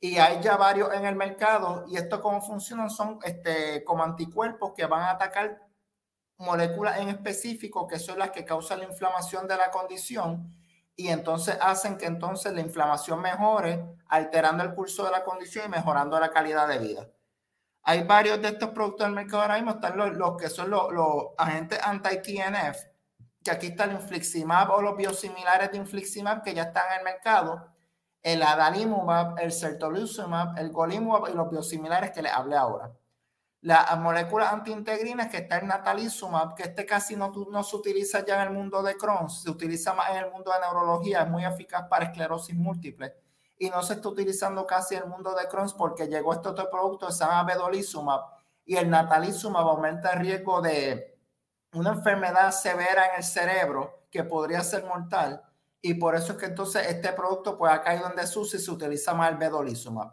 Y 0.00 0.18
hay 0.18 0.42
ya 0.42 0.56
varios 0.56 0.92
en 0.92 1.06
el 1.06 1.14
mercado 1.14 1.84
y 1.88 1.96
esto 1.96 2.20
cómo 2.20 2.42
funcionan 2.42 2.90
son 2.90 3.20
este, 3.22 3.84
como 3.84 4.02
anticuerpos 4.02 4.72
que 4.76 4.86
van 4.86 5.02
a 5.02 5.10
atacar 5.10 5.60
moléculas 6.38 6.98
en 6.98 7.08
específico 7.08 7.86
que 7.86 8.00
son 8.00 8.18
las 8.18 8.32
que 8.32 8.44
causan 8.44 8.80
la 8.80 8.86
inflamación 8.86 9.46
de 9.46 9.56
la 9.56 9.70
condición 9.70 10.52
y 10.96 11.08
entonces 11.08 11.58
hacen 11.60 11.98
que 11.98 12.06
entonces 12.06 12.52
la 12.52 12.60
inflamación 12.60 13.20
mejore, 13.20 13.84
alterando 14.08 14.62
el 14.62 14.74
curso 14.74 15.04
de 15.04 15.10
la 15.10 15.24
condición 15.24 15.66
y 15.66 15.68
mejorando 15.68 16.18
la 16.20 16.30
calidad 16.30 16.68
de 16.68 16.78
vida. 16.78 17.08
Hay 17.82 18.04
varios 18.04 18.40
de 18.40 18.48
estos 18.48 18.70
productos 18.70 19.06
del 19.06 19.14
mercado 19.14 19.42
ahora 19.42 19.56
mismo, 19.56 19.72
están 19.72 19.96
los, 19.96 20.36
que 20.36 20.48
son 20.48 20.70
los, 20.70 20.86
agentes 21.36 21.80
anti-TNF, 21.82 22.78
que 23.42 23.50
aquí 23.50 23.66
está 23.68 23.84
el 23.84 23.92
infliximab 23.92 24.70
o 24.70 24.80
los 24.80 24.96
biosimilares 24.96 25.70
de 25.70 25.78
infliximab 25.78 26.42
que 26.42 26.54
ya 26.54 26.62
están 26.62 26.84
en 26.92 26.98
el 26.98 27.04
mercado, 27.04 27.68
el 28.22 28.42
adalimumab, 28.42 29.38
el 29.38 29.52
certolizumab, 29.52 30.56
el 30.58 30.70
golimumab 30.70 31.28
y 31.28 31.34
los 31.34 31.50
biosimilares 31.50 32.10
que 32.12 32.22
les 32.22 32.32
hablé 32.32 32.56
ahora. 32.56 32.90
La 33.64 33.96
molécula 33.96 34.50
antiintegrina 34.50 35.30
que 35.30 35.38
está 35.38 35.56
en 35.56 35.68
natalizumab, 35.68 36.54
que 36.54 36.64
este 36.64 36.84
casi 36.84 37.16
no, 37.16 37.32
no 37.50 37.64
se 37.64 37.76
utiliza 37.76 38.22
ya 38.22 38.42
en 38.42 38.48
el 38.48 38.54
mundo 38.54 38.82
de 38.82 38.94
Crohn, 38.94 39.30
se 39.30 39.48
utiliza 39.48 39.94
más 39.94 40.10
en 40.10 40.18
el 40.18 40.30
mundo 40.30 40.52
de 40.52 40.60
neurología, 40.60 41.22
es 41.22 41.30
muy 41.30 41.46
eficaz 41.46 41.88
para 41.88 42.04
esclerosis 42.04 42.54
múltiple 42.54 43.14
y 43.56 43.70
no 43.70 43.82
se 43.82 43.94
está 43.94 44.10
utilizando 44.10 44.66
casi 44.66 44.96
en 44.96 45.04
el 45.04 45.08
mundo 45.08 45.34
de 45.34 45.48
Crohn 45.48 45.70
porque 45.78 46.08
llegó 46.08 46.34
este 46.34 46.50
otro 46.50 46.68
producto 46.70 47.10
se 47.10 47.24
llama 47.24 47.46
y 48.66 48.76
el 48.76 48.90
natalizumab 48.90 49.66
aumenta 49.66 50.12
el 50.12 50.20
riesgo 50.20 50.60
de 50.60 51.18
una 51.72 51.92
enfermedad 51.92 52.50
severa 52.50 53.06
en 53.06 53.16
el 53.16 53.24
cerebro 53.24 54.04
que 54.10 54.24
podría 54.24 54.60
ser 54.60 54.84
mortal 54.84 55.42
y 55.80 55.94
por 55.94 56.14
eso 56.16 56.32
es 56.32 56.38
que 56.38 56.46
entonces 56.46 56.86
este 56.88 57.14
producto 57.14 57.56
pues 57.56 57.72
ha 57.72 57.80
caído 57.80 58.10
en 58.10 58.16
desuso 58.16 58.58
y 58.58 58.60
se 58.60 58.70
utiliza 58.70 59.14
más 59.14 59.30
el 59.30 59.38
vedolizumab. 59.38 60.12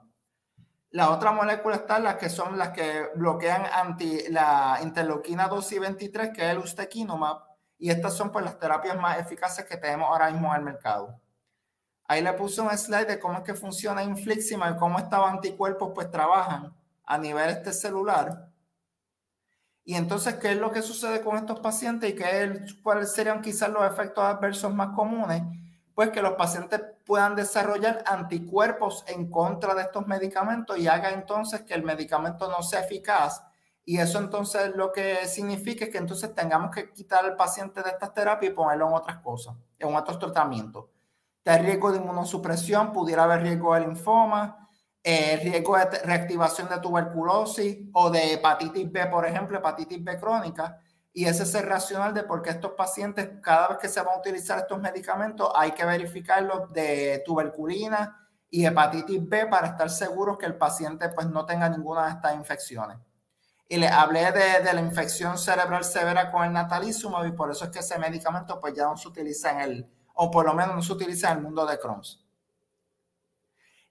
La 0.91 1.09
otra 1.11 1.31
molécula 1.31 1.77
está 1.77 1.99
las 1.99 2.15
que 2.17 2.29
son 2.29 2.57
las 2.57 2.71
que 2.71 3.09
bloquean 3.15 3.63
anti 3.65 4.27
la 4.29 4.79
interleuquina 4.83 5.47
2 5.47 5.71
y 5.71 5.79
23, 5.79 6.31
que 6.33 6.43
es 6.43 6.51
el 6.51 6.57
ustekinumab, 6.57 7.43
y 7.77 7.89
estas 7.89 8.13
son 8.13 8.29
pues 8.29 8.43
las 8.43 8.59
terapias 8.59 8.99
más 8.99 9.17
eficaces 9.17 9.65
que 9.65 9.77
tenemos 9.77 10.09
ahora 10.09 10.29
mismo 10.29 10.49
en 10.49 10.59
el 10.59 10.65
mercado. 10.65 11.21
Ahí 12.03 12.21
le 12.21 12.33
puse 12.33 12.59
un 12.59 12.77
slide 12.77 13.07
de 13.07 13.19
cómo 13.19 13.37
es 13.37 13.43
que 13.43 13.53
funciona 13.53 14.03
Inflixima 14.03 14.69
y 14.69 14.75
cómo 14.75 14.99
estos 14.99 15.25
anticuerpos 15.25 15.91
pues 15.95 16.11
trabajan 16.11 16.75
a 17.05 17.17
nivel 17.17 17.49
este 17.49 17.71
celular. 17.71 18.49
Y 19.85 19.95
entonces, 19.95 20.35
¿qué 20.35 20.51
es 20.51 20.57
lo 20.57 20.71
que 20.71 20.81
sucede 20.81 21.21
con 21.21 21.37
estos 21.37 21.61
pacientes 21.61 22.09
y 22.09 22.15
qué 22.15 22.65
cuáles 22.83 23.13
serían 23.13 23.41
quizás 23.41 23.69
los 23.69 23.89
efectos 23.89 24.25
adversos 24.25 24.73
más 24.73 24.89
comunes? 24.93 25.41
Pues 25.93 26.09
que 26.09 26.21
los 26.21 26.33
pacientes 26.33 26.81
puedan 27.05 27.35
desarrollar 27.35 28.03
anticuerpos 28.07 29.03
en 29.07 29.29
contra 29.29 29.75
de 29.75 29.83
estos 29.83 30.07
medicamentos 30.07 30.77
y 30.77 30.87
haga 30.87 31.11
entonces 31.11 31.61
que 31.61 31.73
el 31.73 31.83
medicamento 31.83 32.49
no 32.49 32.63
sea 32.63 32.81
eficaz. 32.81 33.43
Y 33.83 33.97
eso 33.97 34.19
entonces 34.19 34.75
lo 34.75 34.91
que 34.91 35.27
significa 35.27 35.85
es 35.85 35.91
que 35.91 35.97
entonces 35.97 36.33
tengamos 36.33 36.73
que 36.73 36.91
quitar 36.91 37.25
al 37.25 37.35
paciente 37.35 37.81
de 37.81 37.89
estas 37.89 38.13
terapias 38.13 38.51
y 38.51 38.55
ponerlo 38.55 38.87
en 38.87 38.93
otras 38.93 39.17
cosas, 39.17 39.55
en 39.79 39.95
otros 39.95 40.19
tratamientos. 40.19 40.85
De 41.43 41.57
riesgo 41.57 41.91
de 41.91 41.97
inmunosupresión, 41.97 42.93
pudiera 42.93 43.23
haber 43.23 43.41
riesgo 43.41 43.73
de 43.73 43.81
linfoma, 43.81 44.69
eh, 45.03 45.39
riesgo 45.43 45.75
de 45.77 45.85
reactivación 46.03 46.69
de 46.69 46.79
tuberculosis 46.79 47.89
o 47.93 48.11
de 48.11 48.33
hepatitis 48.33 48.91
B, 48.91 49.07
por 49.07 49.25
ejemplo, 49.25 49.57
hepatitis 49.57 50.03
B 50.03 50.19
crónica 50.19 50.79
y 51.13 51.25
ese 51.25 51.43
es 51.43 51.53
el 51.55 51.63
racional 51.63 52.13
de 52.13 52.23
por 52.23 52.41
qué 52.41 52.51
estos 52.51 52.71
pacientes, 52.71 53.29
cada 53.41 53.67
vez 53.69 53.77
que 53.79 53.89
se 53.89 54.01
van 54.01 54.15
a 54.15 54.19
utilizar 54.19 54.59
estos 54.59 54.79
medicamentos, 54.79 55.51
hay 55.55 55.71
que 55.71 55.83
verificarlos 55.83 56.71
de 56.71 57.21
tuberculina 57.25 58.29
y 58.49 58.65
hepatitis 58.65 59.27
B 59.27 59.47
para 59.47 59.67
estar 59.67 59.89
seguros 59.89 60.37
que 60.37 60.45
el 60.45 60.55
paciente 60.55 61.09
pues 61.09 61.27
no 61.27 61.45
tenga 61.45 61.67
ninguna 61.67 62.05
de 62.05 62.11
estas 62.11 62.35
infecciones. 62.35 62.97
Y 63.67 63.77
le 63.77 63.87
hablé 63.87 64.31
de, 64.31 64.63
de 64.63 64.73
la 64.73 64.81
infección 64.81 65.37
cerebral 65.37 65.83
severa 65.83 66.31
con 66.31 66.45
el 66.45 66.53
natalizumab 66.53 67.25
y 67.25 67.31
por 67.33 67.51
eso 67.51 67.65
es 67.65 67.71
que 67.71 67.79
ese 67.79 67.97
medicamento 67.97 68.59
pues 68.59 68.73
ya 68.73 68.85
no 68.85 68.95
se 68.95 69.07
utiliza 69.09 69.51
en 69.51 69.61
el, 69.61 69.91
o 70.13 70.31
por 70.31 70.45
lo 70.45 70.53
menos 70.53 70.75
no 70.75 70.81
se 70.81 70.93
utiliza 70.93 71.31
en 71.31 71.39
el 71.39 71.43
mundo 71.43 71.65
de 71.65 71.77
Crohn's. 71.77 72.25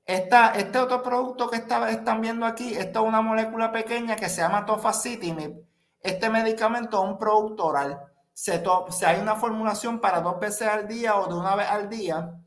Esta, 0.06 0.52
este 0.54 0.78
otro 0.78 1.02
producto 1.02 1.50
que 1.50 1.56
están 1.56 2.20
viendo 2.20 2.46
aquí, 2.46 2.74
esto 2.74 3.00
es 3.00 3.06
una 3.06 3.20
molécula 3.20 3.70
pequeña 3.72 4.16
que 4.16 4.28
se 4.28 4.40
llama 4.40 4.64
tofacitinib 4.64 5.69
este 6.02 6.30
medicamento 6.30 7.02
es 7.02 7.10
un 7.10 7.18
producto 7.18 7.66
oral. 7.66 8.00
Se, 8.32 8.62
hay 9.06 9.20
una 9.20 9.36
formulación 9.36 10.00
para 10.00 10.20
dos 10.20 10.40
veces 10.40 10.66
al 10.68 10.88
día 10.88 11.16
o 11.16 11.26
de 11.26 11.34
una 11.34 11.54
vez 11.54 11.68
al 11.68 11.88
día. 11.88 12.40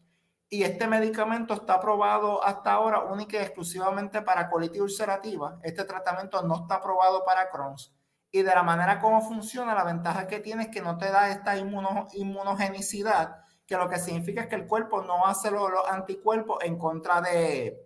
Y 0.49 0.63
este 0.63 0.87
medicamento 0.87 1.53
está 1.53 1.75
aprobado 1.75 2.43
hasta 2.43 2.73
ahora 2.73 3.03
única 3.03 3.37
y 3.37 3.41
exclusivamente 3.41 4.21
para 4.21 4.49
colitis 4.49 4.81
ulcerativa. 4.81 5.59
Este 5.63 5.83
tratamiento 5.83 6.41
no 6.43 6.61
está 6.61 6.75
aprobado 6.75 7.23
para 7.25 7.49
Crohn's. 7.49 7.91
Y 8.31 8.41
de 8.41 8.53
la 8.53 8.63
manera 8.63 8.99
como 8.99 9.21
funciona, 9.21 9.75
la 9.75 9.83
ventaja 9.83 10.27
que 10.27 10.39
tiene 10.39 10.63
es 10.63 10.69
que 10.69 10.81
no 10.81 10.97
te 10.97 11.11
da 11.11 11.29
esta 11.29 11.55
inmunogenicidad, 11.55 13.43
que 13.67 13.77
lo 13.77 13.87
que 13.87 13.99
significa 13.99 14.41
es 14.41 14.47
que 14.47 14.55
el 14.55 14.67
cuerpo 14.67 15.03
no 15.03 15.25
hace 15.27 15.51
los, 15.51 15.69
anticuerpos 15.87 16.57
en 16.63 16.77
contra 16.79 17.21
de, 17.21 17.79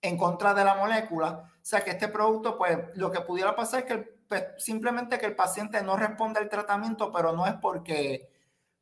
en 0.00 0.16
contra 0.16 0.54
de 0.54 0.64
la 0.64 0.76
molécula. 0.76 1.50
O 1.54 1.64
sea 1.64 1.82
que 1.82 1.90
este 1.90 2.06
producto, 2.06 2.56
pues 2.56 2.78
lo 2.94 3.10
que 3.10 3.20
pudiera 3.22 3.56
pasar 3.56 3.80
es 3.80 3.86
que 3.86 3.92
el 3.94 4.13
simplemente 4.58 5.18
que 5.18 5.26
el 5.26 5.36
paciente 5.36 5.82
no 5.82 5.96
responde 5.96 6.40
al 6.40 6.48
tratamiento, 6.48 7.12
pero 7.12 7.32
no 7.32 7.46
es 7.46 7.54
porque, 7.54 8.30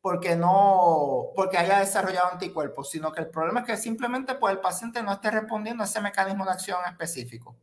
porque 0.00 0.36
no, 0.36 1.30
porque 1.36 1.58
haya 1.58 1.80
desarrollado 1.80 2.32
anticuerpos, 2.32 2.90
sino 2.90 3.12
que 3.12 3.22
el 3.22 3.28
problema 3.28 3.60
es 3.60 3.66
que 3.66 3.76
simplemente 3.76 4.34
pues, 4.34 4.54
el 4.54 4.60
paciente 4.60 5.02
no 5.02 5.12
esté 5.12 5.30
respondiendo 5.30 5.82
a 5.82 5.86
ese 5.86 6.00
mecanismo 6.00 6.44
de 6.44 6.52
acción 6.52 6.78
específico. 6.88 7.56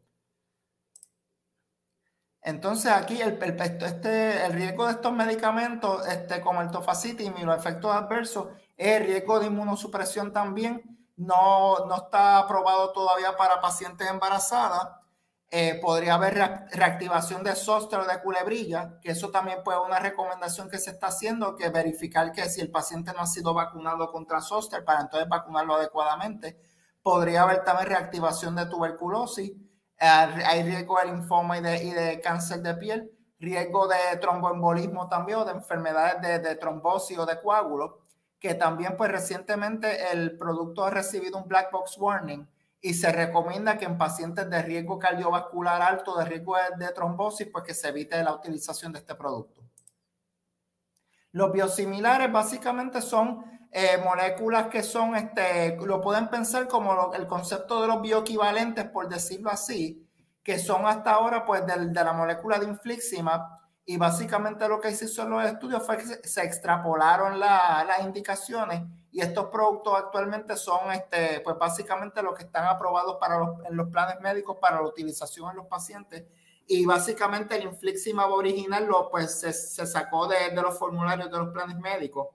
Entonces 2.41 2.91
aquí 2.91 3.21
el, 3.21 3.41
el, 3.41 3.61
este, 3.83 4.45
el 4.45 4.53
riesgo 4.53 4.85
de 4.85 4.93
estos 4.93 5.11
medicamentos, 5.11 6.07
este, 6.07 6.41
como 6.41 6.61
el 6.61 6.71
tofacitinib 6.71 7.37
y 7.37 7.43
los 7.43 7.57
efectos 7.57 7.93
adversos, 7.93 8.47
es 8.77 9.01
el 9.01 9.07
riesgo 9.07 9.39
de 9.39 9.47
inmunosupresión 9.47 10.31
también. 10.31 10.97
No, 11.17 11.85
no 11.85 11.95
está 11.97 12.37
aprobado 12.37 12.93
todavía 12.93 13.35
para 13.35 13.59
pacientes 13.59 14.07
embarazadas 14.09 14.98
eh, 15.51 15.79
podría 15.81 16.13
haber 16.13 16.35
reactivación 16.71 17.43
de 17.43 17.55
sóster 17.55 17.99
o 17.99 18.05
de 18.05 18.21
culebrilla, 18.21 18.99
que 19.01 19.11
eso 19.11 19.31
también 19.31 19.63
puede 19.63 19.79
una 19.79 19.97
recomendación 19.97 20.69
que 20.69 20.77
se 20.77 20.91
está 20.91 21.07
haciendo, 21.07 21.55
que 21.55 21.69
verificar 21.69 22.31
que 22.31 22.45
si 22.45 22.61
el 22.61 22.69
paciente 22.69 23.13
no 23.13 23.21
ha 23.21 23.25
sido 23.25 23.55
vacunado 23.55 24.11
contra 24.11 24.41
zóster, 24.41 24.85
para 24.85 25.01
entonces 25.01 25.27
vacunarlo 25.27 25.73
adecuadamente. 25.73 26.59
Podría 27.01 27.43
haber 27.43 27.63
también 27.63 27.89
reactivación 27.89 28.55
de 28.55 28.67
tuberculosis, 28.67 29.51
eh, 29.99 30.05
hay 30.05 30.61
riesgo 30.63 30.99
de 30.99 31.05
linfoma 31.07 31.57
y 31.57 31.61
de, 31.61 31.83
y 31.83 31.91
de, 31.91 32.21
cáncer 32.21 32.61
de 32.61 32.75
piel, 32.75 33.11
riesgo 33.39 33.87
de 33.87 34.17
tromboembolismo 34.21 35.09
también 35.09 35.39
o 35.39 35.45
de 35.45 35.53
enfermedades 35.53 36.21
de, 36.21 36.39
de 36.47 36.55
trombosis 36.57 37.17
o 37.17 37.25
de 37.25 37.41
coágulos, 37.41 37.95
que 38.39 38.53
también 38.53 38.95
pues 38.95 39.11
recientemente 39.11 40.11
el 40.11 40.37
producto 40.37 40.85
ha 40.85 40.91
recibido 40.91 41.39
un 41.39 41.47
black 41.47 41.71
box 41.71 41.97
warning 41.97 42.47
y 42.81 42.93
se 42.93 43.11
recomienda 43.11 43.77
que 43.77 43.85
en 43.85 43.97
pacientes 43.97 44.49
de 44.49 44.61
riesgo 44.61 44.99
cardiovascular 44.99 45.81
alto, 45.81 46.17
de 46.17 46.25
riesgo 46.25 46.55
de, 46.77 46.87
trombosis, 46.89 47.47
pues 47.51 47.63
que 47.65 47.73
se 47.73 47.89
evite 47.89 48.23
la 48.23 48.33
utilización 48.33 48.93
de 48.93 48.99
este 48.99 49.15
producto. 49.15 49.61
Los 51.31 51.51
biosimilares 51.51 52.31
básicamente 52.31 53.01
son 53.01 53.43
eh, 53.71 54.01
moléculas 54.03 54.67
que 54.67 54.81
son, 54.81 55.15
este, 55.15 55.75
lo 55.77 56.01
pueden 56.01 56.29
pensar 56.29 56.67
como 56.67 57.13
el 57.13 57.27
concepto 57.27 57.81
de 57.81 57.87
los 57.87 58.01
bioequivalentes, 58.01 58.85
por 58.85 59.09
decirlo 59.09 59.49
así, 59.49 60.07
que 60.41 60.57
son 60.57 60.85
hasta 60.87 61.11
ahora 61.11 61.45
pues 61.45 61.65
de, 61.65 61.87
de 61.87 62.03
la 62.03 62.13
molécula 62.13 62.57
de 62.57 62.65
infliximab 62.65 63.58
y 63.89 63.97
básicamente 63.97 64.67
lo 64.67 64.79
que 64.79 64.93
se 64.93 65.05
hizo 65.05 65.23
en 65.23 65.31
los 65.31 65.43
estudios 65.43 65.83
fue 65.83 65.97
que 65.97 66.05
se 66.05 66.43
extrapolaron 66.43 67.39
las 67.39 67.99
indicaciones 68.03 68.83
y 69.11 69.19
estos 69.19 69.47
productos 69.47 69.95
actualmente 69.97 70.55
son, 70.57 70.91
este, 70.91 71.39
pues 71.39 71.57
básicamente 71.57 72.21
los 72.21 72.35
que 72.37 72.43
están 72.43 72.67
aprobados 72.67 73.17
para 73.19 73.39
los, 73.39 73.65
en 73.67 73.75
los 73.75 73.89
planes 73.89 74.19
médicos 74.21 74.57
para 74.61 74.75
la 74.75 74.83
utilización 74.83 75.49
en 75.49 75.57
los 75.57 75.65
pacientes. 75.65 76.23
Y 76.67 76.85
básicamente 76.85 77.55
el 77.55 77.63
infliximab 77.63 78.31
original 78.31 78.85
lo, 78.85 79.09
pues, 79.09 79.39
se, 79.39 79.51
se 79.53 79.87
sacó 79.87 80.27
de, 80.27 80.51
de, 80.51 80.61
los 80.61 80.77
formularios 80.77 81.31
de 81.31 81.37
los 81.39 81.49
planes 81.49 81.79
médicos. 81.79 82.27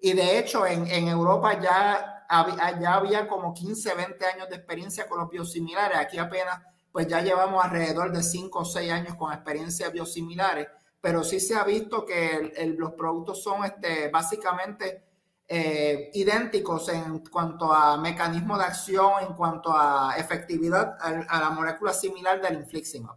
Y 0.00 0.14
de 0.14 0.40
hecho, 0.40 0.66
en, 0.66 0.84
en 0.88 1.06
Europa 1.06 1.60
ya 1.60 2.24
había, 2.28 2.80
ya 2.80 2.94
había 2.94 3.28
como 3.28 3.54
15, 3.54 3.94
20 3.94 4.26
años 4.26 4.48
de 4.48 4.56
experiencia 4.56 5.06
con 5.06 5.20
los 5.20 5.30
biosimilares. 5.30 5.96
Aquí 5.96 6.18
apenas, 6.18 6.60
pues 6.90 7.06
ya 7.06 7.20
llevamos 7.20 7.64
alrededor 7.64 8.10
de 8.10 8.24
5 8.24 8.58
o 8.58 8.64
6 8.64 8.90
años 8.90 9.14
con 9.14 9.32
experiencia 9.32 9.90
biosimilares. 9.90 10.66
Pero 11.08 11.24
sí 11.24 11.40
se 11.40 11.54
ha 11.54 11.64
visto 11.64 12.04
que 12.04 12.52
los 12.76 12.92
productos 12.92 13.42
son 13.42 13.64
este, 13.64 14.10
básicamente 14.10 15.04
eh, 15.48 16.10
idénticos 16.12 16.90
en 16.90 17.20
cuanto 17.20 17.72
a 17.72 17.96
mecanismo 17.96 18.58
de 18.58 18.64
acción, 18.64 19.12
en 19.22 19.32
cuanto 19.32 19.74
a 19.74 20.16
efectividad 20.18 20.98
a, 21.00 21.40
la 21.40 21.48
molécula 21.48 21.94
similar 21.94 22.42
del 22.42 22.56
infliximab. 22.56 23.16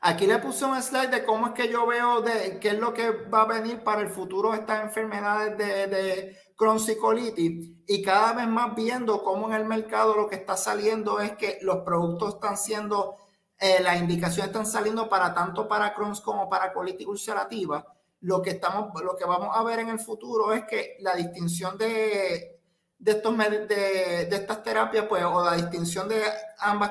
Aquí 0.00 0.26
le 0.26 0.38
puse 0.38 0.64
un 0.64 0.82
slide 0.82 1.10
de 1.10 1.24
cómo 1.26 1.48
es 1.48 1.52
que 1.52 1.68
yo 1.68 1.86
veo 1.86 2.22
de 2.22 2.58
qué 2.58 2.70
es 2.70 2.78
lo 2.78 2.94
que 2.94 3.10
va 3.10 3.42
a 3.42 3.46
venir 3.46 3.84
para 3.84 4.00
el 4.00 4.08
futuro 4.08 4.52
de 4.52 4.60
estas 4.60 4.82
enfermedades 4.82 5.58
de, 5.58 5.88
de 5.88 6.38
Crohn's 6.56 6.88
y 6.88 6.96
colitis 6.96 7.70
y 7.86 8.00
cada 8.00 8.32
vez 8.32 8.48
más 8.48 8.74
viendo 8.74 9.22
cómo 9.22 9.48
en 9.48 9.56
el 9.56 9.66
mercado 9.66 10.16
lo 10.16 10.26
que 10.26 10.36
está 10.36 10.56
saliendo 10.56 11.20
es 11.20 11.32
que 11.32 11.58
los 11.60 11.84
productos 11.84 12.36
están 12.36 12.56
siendo 12.56 13.18
eh, 13.64 13.80
las 13.80 14.00
indicaciones 14.00 14.48
están 14.48 14.66
saliendo 14.66 15.08
para 15.08 15.32
tanto 15.32 15.68
para 15.68 15.94
Crohn's 15.94 16.20
como 16.20 16.48
para 16.48 16.72
colitis 16.72 17.06
ulcerativa. 17.06 17.86
Lo 18.22 18.42
que, 18.42 18.50
estamos, 18.50 18.90
lo 19.00 19.14
que 19.14 19.24
vamos 19.24 19.56
a 19.56 19.62
ver 19.62 19.78
en 19.78 19.88
el 19.90 20.00
futuro 20.00 20.52
es 20.52 20.64
que 20.64 20.96
la 20.98 21.14
distinción 21.14 21.78
de, 21.78 22.58
de, 22.98 24.28
estas 24.32 24.64
terapias, 24.64 25.06
pues, 25.08 25.22
o 25.22 25.44
la 25.44 25.54
distinción 25.54 26.08
de 26.08 26.24
ambas 26.58 26.90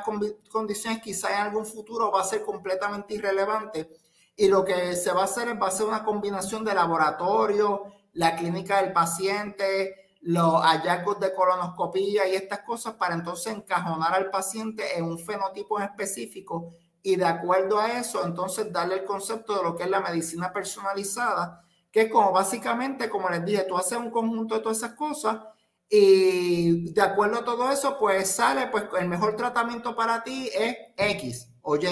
condiciones, 0.50 1.02
quizá 1.02 1.34
en 1.34 1.42
algún 1.48 1.66
futuro 1.66 2.10
va 2.10 2.22
a 2.22 2.24
ser 2.24 2.42
completamente 2.42 3.16
irrelevante. 3.16 3.90
Y 4.38 4.48
lo 4.48 4.64
que 4.64 4.96
se 4.96 5.12
va 5.12 5.24
a 5.24 5.26
hacer 5.26 5.50
es 5.50 5.62
va 5.62 5.84
una 5.84 6.06
combinación 6.06 6.64
de 6.64 6.74
laboratorio, 6.74 7.84
la 8.14 8.38
clínica 8.38 8.82
del 8.82 8.94
paciente, 8.94 10.01
los 10.22 10.62
hallazgos 10.62 11.20
de 11.20 11.34
colonoscopía 11.34 12.28
y 12.28 12.36
estas 12.36 12.60
cosas 12.60 12.94
para 12.94 13.16
entonces 13.16 13.54
encajonar 13.54 14.14
al 14.14 14.30
paciente 14.30 14.98
en 14.98 15.06
un 15.06 15.20
fenotipo 15.20 15.80
específico 15.80 16.76
y 17.02 17.16
de 17.16 17.26
acuerdo 17.26 17.80
a 17.80 18.00
eso 18.00 18.24
entonces 18.26 18.72
darle 18.72 18.96
el 18.96 19.04
concepto 19.04 19.58
de 19.58 19.64
lo 19.64 19.76
que 19.76 19.84
es 19.84 19.90
la 19.90 20.00
medicina 20.00 20.54
personalizada, 20.54 21.66
que 21.92 22.02
es 22.02 22.12
como 22.12 22.32
básicamente, 22.32 23.10
como 23.10 23.30
les 23.30 23.44
dije, 23.44 23.66
tú 23.68 23.76
haces 23.78 23.98
un 23.98 24.12
conjunto 24.12 24.56
de 24.56 24.62
todas 24.62 24.78
esas 24.78 24.94
cosas 24.94 25.40
y 25.90 26.94
de 26.94 27.02
acuerdo 27.02 27.40
a 27.40 27.44
todo 27.44 27.72
eso, 27.72 27.98
pues 28.00 28.30
sale, 28.30 28.68
pues 28.68 28.86
el 29.00 29.10
mejor 29.10 29.36
tratamiento 29.36 29.96
para 29.96 30.24
ti 30.24 30.50
es 30.54 30.78
X 30.96 31.50
o 31.62 31.76
Y. 31.76 31.88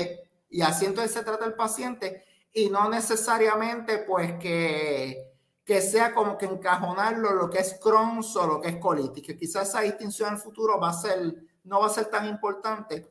Y 0.52 0.62
así 0.62 0.86
entonces 0.86 1.12
se 1.12 1.24
trata 1.24 1.46
el 1.46 1.56
paciente 1.56 2.24
y 2.54 2.70
no 2.70 2.90
necesariamente 2.90 3.98
pues 4.00 4.34
que 4.40 5.29
que 5.70 5.84
sea 5.84 6.16
como 6.16 6.36
que 6.36 6.48
encajonarlo 6.48 7.32
lo 7.32 7.48
que 7.48 7.60
es 7.60 7.78
Crohn's 7.80 8.36
o 8.36 8.48
lo 8.48 8.60
que 8.60 8.70
es 8.70 8.78
colitis, 8.78 9.24
que 9.24 9.38
quizás 9.38 9.70
esa 9.70 9.82
distinción 9.82 10.30
en 10.30 10.34
el 10.34 10.42
futuro 10.42 10.80
va 10.80 10.90
a 10.90 10.94
ser, 10.94 11.36
no 11.66 11.80
va 11.80 11.86
a 11.86 11.90
ser 11.90 12.08
tan 12.08 12.28
importante. 12.28 13.08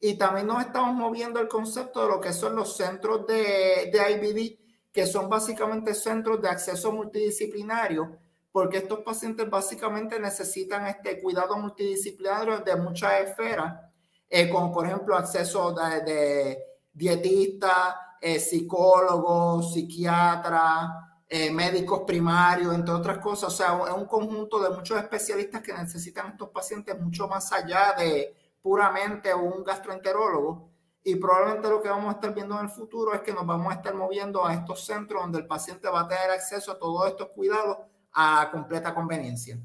Y 0.00 0.18
también 0.18 0.48
nos 0.48 0.60
estamos 0.60 0.92
moviendo 0.96 1.38
el 1.38 1.46
concepto 1.46 2.02
de 2.02 2.08
lo 2.08 2.20
que 2.20 2.32
son 2.32 2.56
los 2.56 2.76
centros 2.76 3.28
de, 3.28 3.92
de 3.92 4.10
IBD, 4.10 4.90
que 4.92 5.06
son 5.06 5.28
básicamente 5.28 5.94
centros 5.94 6.42
de 6.42 6.48
acceso 6.48 6.90
multidisciplinario, 6.90 8.18
porque 8.50 8.78
estos 8.78 9.04
pacientes 9.04 9.48
básicamente 9.48 10.18
necesitan 10.18 10.86
este 10.88 11.22
cuidado 11.22 11.56
multidisciplinario 11.58 12.58
de 12.58 12.74
muchas 12.74 13.20
esferas, 13.20 13.82
eh, 14.28 14.50
como 14.50 14.72
por 14.72 14.84
ejemplo 14.84 15.14
acceso 15.14 15.72
de, 15.72 16.00
de 16.00 16.58
dietista, 16.92 18.16
eh, 18.20 18.40
psicólogo, 18.40 19.62
psiquiatra, 19.62 21.06
eh, 21.32 21.48
médicos 21.52 22.00
primarios, 22.04 22.74
entre 22.74 22.92
otras 22.92 23.18
cosas. 23.18 23.52
O 23.54 23.56
sea, 23.56 23.80
es 23.86 23.94
un 23.94 24.06
conjunto 24.06 24.60
de 24.60 24.70
muchos 24.70 24.98
especialistas 24.98 25.62
que 25.62 25.72
necesitan 25.72 26.32
estos 26.32 26.48
pacientes 26.48 26.98
mucho 26.98 27.28
más 27.28 27.52
allá 27.52 27.94
de 27.96 28.34
puramente 28.60 29.32
un 29.32 29.62
gastroenterólogo. 29.62 30.68
Y 31.04 31.14
probablemente 31.14 31.68
lo 31.68 31.80
que 31.80 31.88
vamos 31.88 32.08
a 32.08 32.16
estar 32.16 32.34
viendo 32.34 32.58
en 32.58 32.64
el 32.64 32.68
futuro 32.68 33.14
es 33.14 33.20
que 33.20 33.32
nos 33.32 33.46
vamos 33.46 33.72
a 33.72 33.76
estar 33.76 33.94
moviendo 33.94 34.44
a 34.44 34.54
estos 34.54 34.84
centros 34.84 35.22
donde 35.22 35.38
el 35.38 35.46
paciente 35.46 35.88
va 35.88 36.00
a 36.00 36.08
tener 36.08 36.30
acceso 36.32 36.72
a 36.72 36.78
todos 36.80 37.08
estos 37.08 37.28
cuidados 37.28 37.78
a 38.12 38.50
completa 38.50 38.92
conveniencia. 38.92 39.56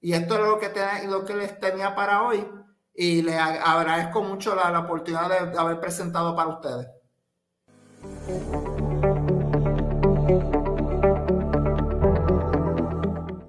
Y 0.00 0.12
esto 0.12 0.34
es 0.34 0.40
lo 0.40 0.58
que, 0.60 0.70
lo 1.08 1.24
que 1.24 1.34
les 1.34 1.58
tenía 1.58 1.96
para 1.96 2.22
hoy 2.22 2.48
y 2.94 3.22
les 3.22 3.36
agradezco 3.36 4.22
mucho 4.22 4.54
la, 4.54 4.70
la 4.70 4.80
oportunidad 4.80 5.50
de 5.50 5.58
haber 5.58 5.80
presentado 5.80 6.36
para 6.36 6.48
ustedes. 6.48 6.86